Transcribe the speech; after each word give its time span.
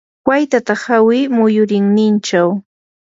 waytata 0.27 0.73
hawi 0.83 1.17
muyurinninchaw. 1.35 2.49